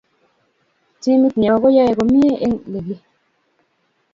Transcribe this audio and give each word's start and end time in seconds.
timit 1.01 1.33
nyoo 1.41 1.57
koyae 1.61 1.93
komiei 1.97 2.41
eng 2.45 2.57
ligi 2.71 2.95